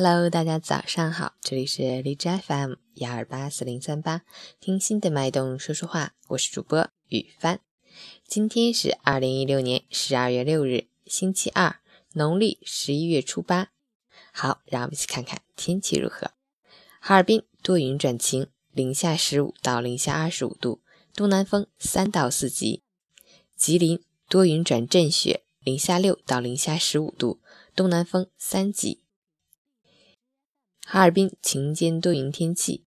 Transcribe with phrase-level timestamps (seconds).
[0.00, 4.22] Hello，大家早上好，这里是荔枝 FM 幺二八四零三八，
[4.60, 7.58] 听心的脉动说说话，我是主播雨帆。
[8.24, 11.80] 今天是二零一六年十二月六日，星期二，
[12.12, 13.70] 农历十一月初八。
[14.32, 16.30] 好，让我们一起看看天气如何。
[17.00, 20.80] 哈尔滨多云转晴，零下十五到零下二十五度，
[21.12, 22.84] 东南风三到四级。
[23.56, 27.40] 吉林多云转阵雪，零下六到零下十五度，
[27.74, 29.02] 东南风三级。
[30.90, 32.86] 哈尔滨晴间多云天气，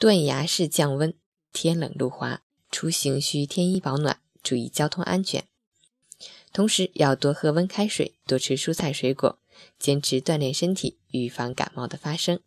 [0.00, 1.14] 断崖式降温，
[1.52, 5.46] 天冷路滑，出行需添衣保暖，注意交通安全。
[6.52, 9.38] 同时要多喝温开水，多吃蔬菜水果，
[9.78, 12.40] 坚持锻炼身体，预防感冒的发生。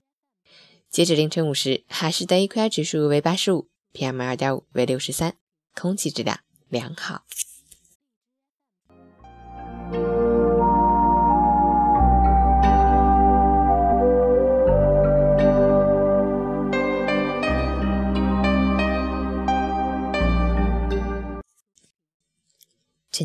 [0.90, 5.38] 截止凌晨五时，哈市的 AQI 指数为八十五，PM 二点五为六十三，
[5.74, 7.24] 空气质量良好。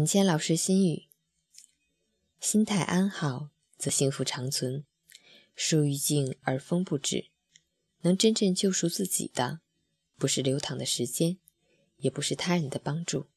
[0.05, 1.09] 陈谦老师心语：
[2.39, 4.85] 心态安好，则幸福长存。
[5.57, 7.31] 树欲静而风不止。
[8.03, 9.61] 能真正救赎自己的，
[10.19, 11.39] 不是流淌的时间，
[11.97, 13.29] 也不是他人的帮助，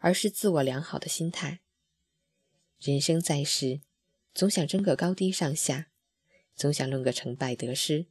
[0.00, 1.60] 而是自我良好的心态。
[2.80, 3.80] 人生在世，
[4.34, 5.92] 总想争个高低上下，
[6.56, 8.06] 总想论个成败得失，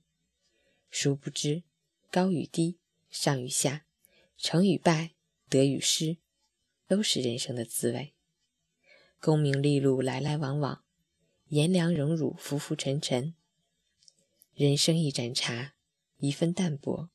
[0.89, 1.63] 殊不知
[2.09, 2.77] 高与低、
[3.09, 3.85] 上与下、
[4.37, 5.11] 成与败、
[5.49, 6.15] 得与失。
[6.91, 8.13] 都是人生的滋味，
[9.17, 10.83] 功名利禄来来往往，
[11.47, 13.33] 炎凉荣辱浮浮沉沉。
[14.53, 15.73] 人生一盏茶，
[16.17, 17.09] 一份淡泊，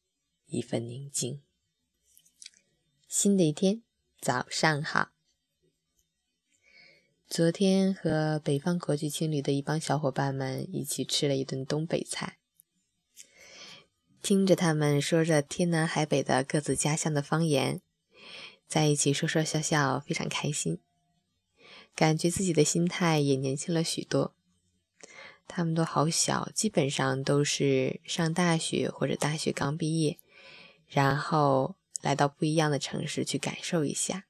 [0.46, 1.42] 一份宁静。
[3.06, 3.82] 新的一天，
[4.18, 5.10] 早上好。
[7.28, 12.38] 昨天和北方国际青旅的一帮小伙伴们一起吃了一顿东北菜，
[14.22, 17.82] 听着他们说着天南海北的各自家乡的方言。
[18.68, 20.80] 在一起说说笑笑，非常开心，
[21.94, 24.34] 感觉自己的心态也年轻了许多。
[25.46, 30.18] 他们都好小，基本上都是上大学或者大学刚毕业，
[30.88, 34.26] 然后来到不一样的城市去感受一下，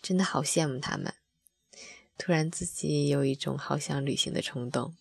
[0.00, 1.12] 真的好羡慕他们。
[2.16, 4.96] 突然自己有一种好想旅行的冲动，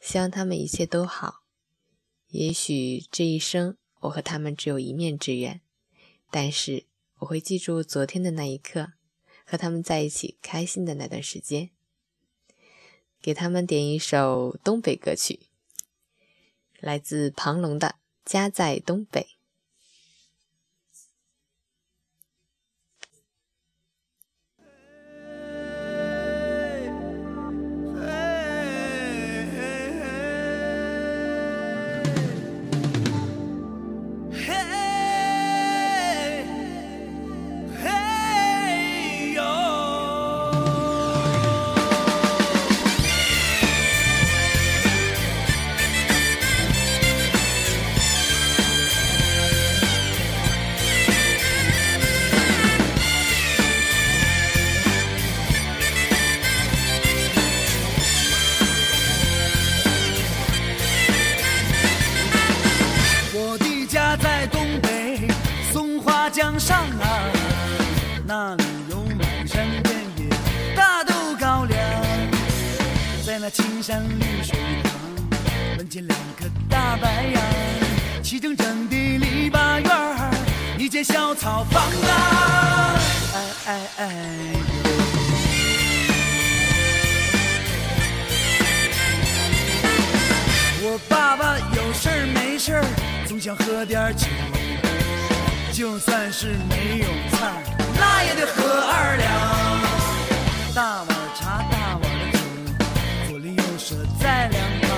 [0.00, 1.42] 希望他们一切都好。
[2.28, 5.60] 也许这一生我和他们只有一面之缘，
[6.30, 6.86] 但是。
[7.22, 8.94] 我会记住昨天的那一刻，
[9.44, 11.70] 和他们在一起开心的那段时间。
[13.20, 15.46] 给他们点一首东北歌曲，
[16.80, 17.88] 来自庞龙的
[18.24, 19.20] 《家在东北》。
[64.16, 65.26] 在东北
[65.72, 67.32] 松花江上啊，
[68.26, 70.28] 那里有漫山遍野
[70.76, 71.78] 大豆高粱，
[73.26, 74.92] 在那青山绿水旁，
[75.78, 77.42] 门前两棵大白杨，
[78.22, 80.30] 齐整整的篱笆院儿，
[80.78, 83.00] 一间小草房啊，
[83.34, 84.08] 哎哎哎！
[90.84, 91.56] 我爸爸
[92.64, 92.84] 事儿，
[93.26, 94.28] 总想喝点酒。
[95.72, 97.60] 就算是没有菜，
[97.98, 99.28] 那也得喝二两。
[100.72, 102.38] 大碗茶，大碗的酒，
[103.28, 104.88] 左邻右舍在两旁。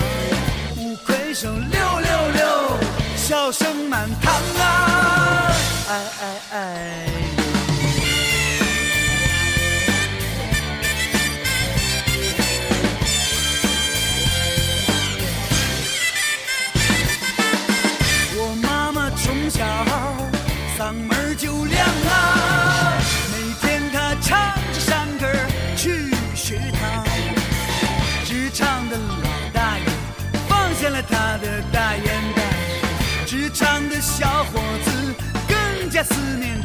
[0.77, 2.77] 五魁首，六六六，
[3.17, 5.57] 笑声满堂啊！
[5.89, 6.23] 哎哎
[6.53, 7.44] 哎！
[31.09, 32.05] 他的大眼
[32.37, 32.43] 袋，
[33.27, 35.15] 职场的小伙子
[35.49, 36.61] 更加思念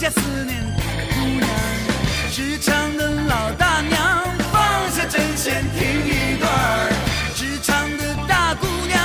[0.00, 1.46] 家思念的姑娘。
[2.32, 6.90] 职场的老大娘放下针线听一段儿，
[7.36, 8.98] 职场的大姑娘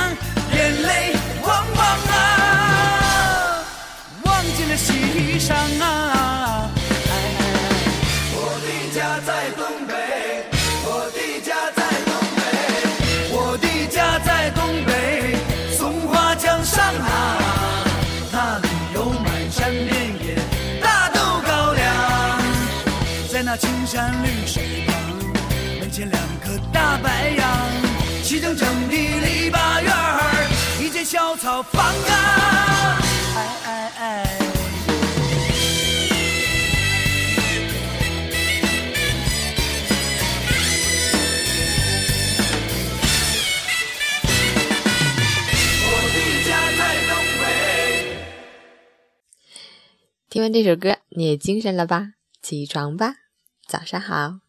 [0.54, 3.62] 眼泪汪汪啊，
[4.24, 4.96] 忘记了心
[23.56, 24.94] 青山绿水旁，
[25.80, 27.48] 门前两棵大白杨，
[28.22, 30.48] 齐整整的篱笆院儿，
[30.78, 33.00] 一间小草房啊，
[33.34, 34.38] 哎哎哎。
[45.82, 46.16] 我的
[46.46, 47.10] 家在东
[47.40, 47.44] 北。
[50.28, 52.12] 听完这首歌，你也精神了吧？
[52.42, 53.14] 起床吧，
[53.66, 54.45] 早上好。